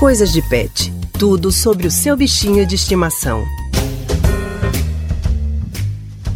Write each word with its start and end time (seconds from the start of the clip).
Coisas 0.00 0.32
de 0.32 0.40
Pet. 0.40 0.90
Tudo 1.18 1.52
sobre 1.52 1.86
o 1.86 1.90
seu 1.90 2.16
bichinho 2.16 2.64
de 2.64 2.74
estimação. 2.74 3.44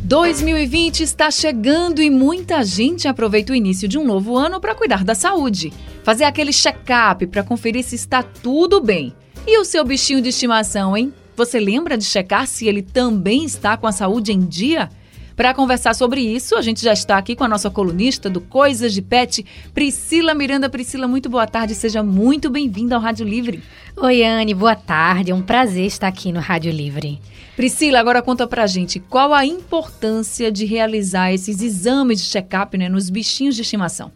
2020 0.02 1.00
está 1.00 1.30
chegando 1.30 2.02
e 2.02 2.10
muita 2.10 2.62
gente 2.62 3.08
aproveita 3.08 3.54
o 3.54 3.56
início 3.56 3.88
de 3.88 3.96
um 3.96 4.04
novo 4.04 4.36
ano 4.36 4.60
para 4.60 4.74
cuidar 4.74 5.02
da 5.02 5.14
saúde, 5.14 5.72
fazer 6.02 6.24
aquele 6.24 6.52
check-up 6.52 7.26
para 7.28 7.42
conferir 7.42 7.82
se 7.82 7.94
está 7.94 8.22
tudo 8.22 8.82
bem. 8.82 9.14
E 9.46 9.58
o 9.58 9.64
seu 9.64 9.82
bichinho 9.82 10.20
de 10.20 10.28
estimação, 10.28 10.94
hein? 10.94 11.10
Você 11.34 11.58
lembra 11.58 11.96
de 11.96 12.04
checar 12.04 12.46
se 12.46 12.68
ele 12.68 12.82
também 12.82 13.46
está 13.46 13.78
com 13.78 13.86
a 13.86 13.92
saúde 13.92 14.30
em 14.30 14.40
dia? 14.40 14.90
Para 15.36 15.52
conversar 15.52 15.94
sobre 15.94 16.20
isso, 16.20 16.56
a 16.56 16.62
gente 16.62 16.80
já 16.80 16.92
está 16.92 17.18
aqui 17.18 17.34
com 17.34 17.42
a 17.42 17.48
nossa 17.48 17.68
colunista 17.68 18.30
do 18.30 18.40
Coisas 18.40 18.94
de 18.94 19.02
Pet, 19.02 19.44
Priscila 19.74 20.32
Miranda. 20.32 20.70
Priscila, 20.70 21.08
muito 21.08 21.28
boa 21.28 21.44
tarde, 21.44 21.74
seja 21.74 22.04
muito 22.04 22.48
bem-vinda 22.48 22.94
ao 22.94 23.00
Rádio 23.00 23.26
Livre. 23.26 23.60
Oi, 23.96 24.22
Anne, 24.24 24.54
boa 24.54 24.76
tarde. 24.76 25.32
É 25.32 25.34
um 25.34 25.42
prazer 25.42 25.86
estar 25.86 26.06
aqui 26.06 26.30
no 26.30 26.38
Rádio 26.38 26.70
Livre. 26.70 27.20
Priscila, 27.56 28.00
agora 28.00 28.20
conta 28.20 28.48
pra 28.48 28.66
gente 28.66 28.98
qual 28.98 29.32
a 29.32 29.46
importância 29.46 30.50
de 30.50 30.64
realizar 30.64 31.32
esses 31.32 31.62
exames 31.62 32.20
de 32.20 32.26
check-up 32.26 32.76
né, 32.76 32.88
nos 32.88 33.08
bichinhos 33.08 33.54
de 33.54 33.62
estimação. 33.62 34.10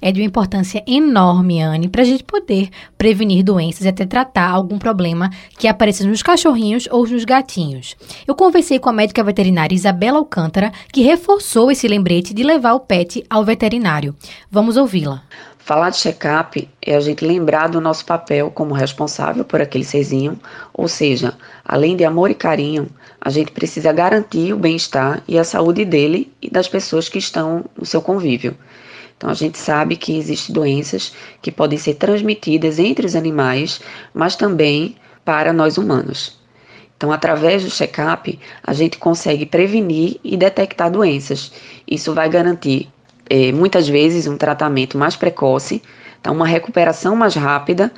É 0.00 0.12
de 0.12 0.20
uma 0.20 0.26
importância 0.26 0.84
enorme, 0.86 1.60
Anne, 1.60 1.88
para 1.88 2.02
a 2.02 2.04
gente 2.04 2.22
poder 2.22 2.68
prevenir 2.96 3.42
doenças 3.42 3.84
e 3.84 3.88
até 3.88 4.06
tratar 4.06 4.48
algum 4.48 4.78
problema 4.78 5.28
que 5.58 5.66
apareça 5.66 6.06
nos 6.06 6.22
cachorrinhos 6.22 6.86
ou 6.88 7.04
nos 7.04 7.24
gatinhos. 7.24 7.96
Eu 8.28 8.36
conversei 8.36 8.78
com 8.78 8.88
a 8.88 8.92
médica 8.92 9.24
veterinária 9.24 9.74
Isabela 9.74 10.18
Alcântara, 10.18 10.63
que 10.92 11.02
reforçou 11.02 11.70
esse 11.70 11.88
lembrete 11.88 12.34
de 12.34 12.42
levar 12.42 12.74
o 12.74 12.80
pet 12.80 13.24
ao 13.28 13.44
veterinário. 13.44 14.14
Vamos 14.50 14.76
ouvi-la. 14.76 15.22
Falar 15.58 15.88
de 15.88 15.96
check-up 15.96 16.68
é 16.82 16.94
a 16.94 17.00
gente 17.00 17.24
lembrar 17.24 17.68
do 17.68 17.80
nosso 17.80 18.04
papel 18.04 18.50
como 18.50 18.74
responsável 18.74 19.46
por 19.46 19.62
aquele 19.62 19.84
serzinho, 19.84 20.38
ou 20.74 20.86
seja, 20.86 21.32
além 21.64 21.96
de 21.96 22.04
amor 22.04 22.30
e 22.30 22.34
carinho, 22.34 22.86
a 23.18 23.30
gente 23.30 23.50
precisa 23.50 23.90
garantir 23.90 24.52
o 24.52 24.58
bem-estar 24.58 25.22
e 25.26 25.38
a 25.38 25.44
saúde 25.44 25.86
dele 25.86 26.30
e 26.42 26.50
das 26.50 26.68
pessoas 26.68 27.08
que 27.08 27.18
estão 27.18 27.64
no 27.78 27.86
seu 27.86 28.02
convívio. 28.02 28.54
Então 29.16 29.30
a 29.30 29.34
gente 29.34 29.56
sabe 29.56 29.96
que 29.96 30.18
existem 30.18 30.54
doenças 30.54 31.14
que 31.40 31.50
podem 31.50 31.78
ser 31.78 31.94
transmitidas 31.94 32.78
entre 32.78 33.06
os 33.06 33.16
animais, 33.16 33.80
mas 34.12 34.36
também 34.36 34.96
para 35.24 35.50
nós 35.50 35.78
humanos. 35.78 36.43
Então, 36.96 37.12
através 37.12 37.64
do 37.64 37.70
check-up, 37.70 38.38
a 38.62 38.72
gente 38.72 38.98
consegue 38.98 39.44
prevenir 39.44 40.18
e 40.22 40.36
detectar 40.36 40.90
doenças. 40.90 41.52
Isso 41.86 42.14
vai 42.14 42.28
garantir 42.28 42.88
é, 43.28 43.52
muitas 43.52 43.88
vezes 43.88 44.26
um 44.26 44.36
tratamento 44.36 44.96
mais 44.96 45.16
precoce, 45.16 45.82
então 46.20 46.32
uma 46.32 46.46
recuperação 46.46 47.16
mais 47.16 47.34
rápida 47.34 47.92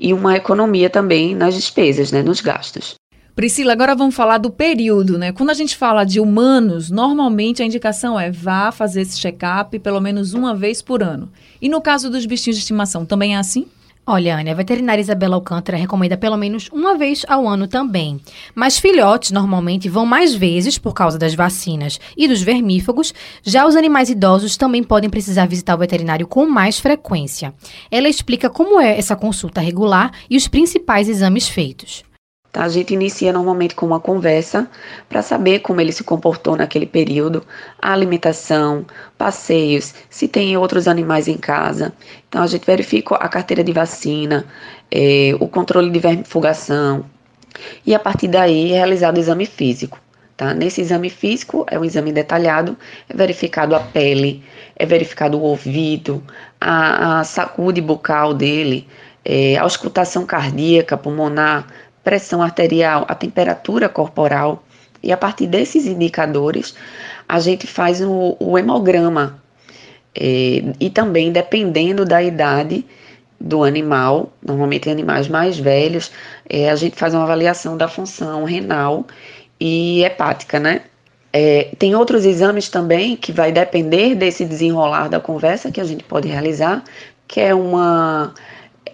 e 0.00 0.12
uma 0.12 0.36
economia 0.36 0.88
também 0.88 1.34
nas 1.34 1.54
despesas, 1.54 2.10
né, 2.10 2.22
nos 2.22 2.40
gastos. 2.40 2.94
Priscila, 3.38 3.72
agora 3.72 3.94
vamos 3.94 4.16
falar 4.16 4.38
do 4.38 4.50
período, 4.50 5.16
né? 5.16 5.30
Quando 5.30 5.50
a 5.50 5.54
gente 5.54 5.76
fala 5.76 6.02
de 6.02 6.18
humanos, 6.18 6.90
normalmente 6.90 7.62
a 7.62 7.64
indicação 7.64 8.18
é 8.18 8.32
vá 8.32 8.72
fazer 8.72 9.02
esse 9.02 9.16
check-up 9.16 9.78
pelo 9.78 10.00
menos 10.00 10.34
uma 10.34 10.56
vez 10.56 10.82
por 10.82 11.04
ano. 11.04 11.30
E 11.62 11.68
no 11.68 11.80
caso 11.80 12.10
dos 12.10 12.26
bichinhos 12.26 12.56
de 12.56 12.62
estimação, 12.62 13.06
também 13.06 13.36
é 13.36 13.38
assim? 13.38 13.68
Olha, 14.10 14.38
Ana, 14.38 14.52
a 14.52 14.54
veterinária 14.54 15.02
Isabela 15.02 15.34
Alcântara 15.34 15.76
recomenda 15.76 16.16
pelo 16.16 16.38
menos 16.38 16.70
uma 16.72 16.96
vez 16.96 17.26
ao 17.28 17.46
ano 17.46 17.68
também. 17.68 18.18
Mas 18.54 18.78
filhotes 18.78 19.30
normalmente 19.32 19.86
vão 19.86 20.06
mais 20.06 20.34
vezes 20.34 20.78
por 20.78 20.94
causa 20.94 21.18
das 21.18 21.34
vacinas 21.34 22.00
e 22.16 22.26
dos 22.26 22.40
vermífugos. 22.40 23.12
Já 23.42 23.66
os 23.66 23.76
animais 23.76 24.08
idosos 24.08 24.56
também 24.56 24.82
podem 24.82 25.10
precisar 25.10 25.44
visitar 25.44 25.74
o 25.74 25.78
veterinário 25.78 26.26
com 26.26 26.46
mais 26.46 26.80
frequência. 26.80 27.52
Ela 27.90 28.08
explica 28.08 28.48
como 28.48 28.80
é 28.80 28.98
essa 28.98 29.14
consulta 29.14 29.60
regular 29.60 30.10
e 30.30 30.38
os 30.38 30.48
principais 30.48 31.06
exames 31.06 31.46
feitos. 31.46 32.07
Tá? 32.52 32.64
A 32.64 32.68
gente 32.68 32.94
inicia 32.94 33.32
normalmente 33.32 33.74
com 33.74 33.86
uma 33.86 34.00
conversa 34.00 34.68
para 35.08 35.22
saber 35.22 35.60
como 35.60 35.80
ele 35.80 35.92
se 35.92 36.04
comportou 36.04 36.56
naquele 36.56 36.86
período, 36.86 37.44
a 37.80 37.92
alimentação, 37.92 38.86
passeios, 39.16 39.94
se 40.08 40.26
tem 40.26 40.56
outros 40.56 40.88
animais 40.88 41.28
em 41.28 41.36
casa. 41.36 41.92
Então 42.28 42.42
a 42.42 42.46
gente 42.46 42.64
verifica 42.64 43.14
a 43.16 43.28
carteira 43.28 43.62
de 43.62 43.72
vacina, 43.72 44.46
é, 44.90 45.34
o 45.38 45.48
controle 45.48 45.90
de 45.90 45.98
vermifugação 45.98 47.04
e 47.84 47.94
a 47.94 47.98
partir 47.98 48.28
daí 48.28 48.72
é 48.72 48.76
realizado 48.76 49.16
o 49.16 49.20
exame 49.20 49.46
físico. 49.46 49.98
Tá? 50.36 50.54
Nesse 50.54 50.80
exame 50.80 51.10
físico, 51.10 51.66
é 51.68 51.78
um 51.78 51.84
exame 51.84 52.12
detalhado, 52.12 52.76
é 53.08 53.16
verificado 53.16 53.74
a 53.74 53.80
pele, 53.80 54.44
é 54.76 54.86
verificado 54.86 55.36
o 55.36 55.42
ouvido, 55.42 56.22
a, 56.60 57.20
a 57.20 57.24
saúde 57.24 57.80
bucal 57.80 58.32
dele, 58.32 58.86
é, 59.24 59.56
a 59.56 59.62
auscultação 59.62 60.24
cardíaca, 60.24 60.96
pulmonar, 60.96 61.66
pressão 62.08 62.40
arterial, 62.42 63.04
a 63.06 63.14
temperatura 63.14 63.86
corporal. 63.86 64.64
E 65.02 65.12
a 65.12 65.16
partir 65.16 65.46
desses 65.46 65.86
indicadores, 65.86 66.74
a 67.28 67.38
gente 67.38 67.66
faz 67.66 68.00
o, 68.00 68.34
o 68.40 68.56
hemograma. 68.56 69.38
É, 70.18 70.62
e 70.80 70.88
também, 70.88 71.30
dependendo 71.30 72.06
da 72.06 72.22
idade 72.22 72.82
do 73.38 73.62
animal, 73.62 74.32
normalmente 74.42 74.88
animais 74.88 75.28
mais 75.28 75.58
velhos, 75.58 76.10
é, 76.48 76.70
a 76.70 76.76
gente 76.76 76.96
faz 76.96 77.12
uma 77.12 77.24
avaliação 77.24 77.76
da 77.76 77.86
função 77.86 78.44
renal 78.44 79.06
e 79.60 80.02
hepática, 80.02 80.58
né? 80.58 80.80
É, 81.30 81.70
tem 81.78 81.94
outros 81.94 82.24
exames 82.24 82.70
também 82.70 83.16
que 83.16 83.32
vai 83.32 83.52
depender 83.52 84.14
desse 84.14 84.46
desenrolar 84.46 85.08
da 85.08 85.20
conversa 85.20 85.70
que 85.70 85.80
a 85.80 85.84
gente 85.84 86.02
pode 86.04 86.26
realizar, 86.26 86.82
que 87.28 87.38
é 87.38 87.54
uma 87.54 88.32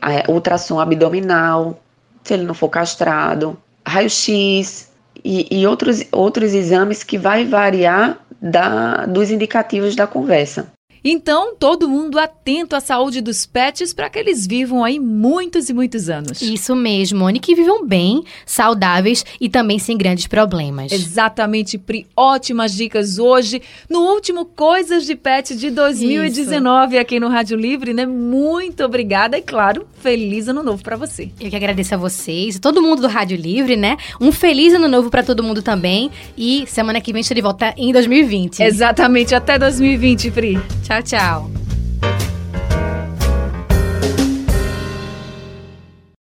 é, 0.02 0.28
ultrassom 0.28 0.80
abdominal, 0.80 1.78
se 2.24 2.34
ele 2.34 2.44
não 2.44 2.54
for 2.54 2.68
castrado, 2.68 3.56
raio-x 3.86 4.90
e, 5.24 5.46
e, 5.50 5.66
outros, 5.66 6.02
outros 6.10 6.52
exames 6.52 7.04
que 7.04 7.18
vai 7.18 7.44
variar 7.44 8.18
da, 8.40 9.06
dos 9.06 9.30
indicativos 9.30 9.94
da 9.94 10.06
conversa. 10.06 10.72
Então, 11.06 11.54
todo 11.54 11.86
mundo 11.86 12.18
atento 12.18 12.74
à 12.74 12.80
saúde 12.80 13.20
dos 13.20 13.44
pets 13.44 13.92
para 13.92 14.08
que 14.08 14.18
eles 14.18 14.46
vivam 14.46 14.82
aí 14.82 14.98
muitos 14.98 15.68
e 15.68 15.74
muitos 15.74 16.08
anos. 16.08 16.40
Isso 16.40 16.74
mesmo, 16.74 17.26
Oni, 17.26 17.38
que 17.38 17.54
vivam 17.54 17.86
bem, 17.86 18.24
saudáveis 18.46 19.22
e 19.38 19.50
também 19.50 19.78
sem 19.78 19.98
grandes 19.98 20.26
problemas. 20.26 20.90
Exatamente, 20.92 21.76
Pri. 21.76 22.06
Ótimas 22.16 22.72
dicas 22.72 23.18
hoje 23.18 23.60
no 23.90 24.00
último 24.00 24.46
Coisas 24.46 25.04
de 25.04 25.14
Pet 25.14 25.54
de 25.54 25.70
2019 25.70 26.94
Isso. 26.94 27.02
aqui 27.02 27.20
no 27.20 27.28
Rádio 27.28 27.58
Livre, 27.58 27.92
né? 27.92 28.06
Muito 28.06 28.82
obrigada 28.82 29.36
e, 29.36 29.42
claro, 29.42 29.86
feliz 30.00 30.48
ano 30.48 30.62
novo 30.62 30.82
para 30.82 30.96
você. 30.96 31.30
Eu 31.38 31.50
que 31.50 31.56
agradeço 31.56 31.94
a 31.94 31.98
vocês, 31.98 32.58
todo 32.58 32.80
mundo 32.80 33.02
do 33.02 33.08
Rádio 33.08 33.36
Livre, 33.36 33.76
né? 33.76 33.98
Um 34.18 34.32
feliz 34.32 34.72
ano 34.72 34.88
novo 34.88 35.10
para 35.10 35.22
todo 35.22 35.42
mundo 35.42 35.60
também 35.60 36.10
e 36.34 36.64
semana 36.66 36.98
que 36.98 37.12
vem 37.12 37.20
estou 37.20 37.34
de 37.34 37.42
volta 37.42 37.74
em 37.76 37.92
2020. 37.92 38.62
Exatamente, 38.62 39.34
até 39.34 39.58
2020, 39.58 40.30
Pri. 40.30 40.58
Tchau, 40.84 41.00
tchau. 41.00 41.53